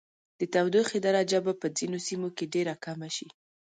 د 0.39 0.41
تودوخې 0.53 0.99
درجه 1.07 1.39
به 1.45 1.53
په 1.61 1.67
ځینو 1.77 1.97
سیمو 2.07 2.29
کې 2.37 2.45
ډیره 2.53 2.73
کمه 2.85 3.09
شي. 3.15 3.27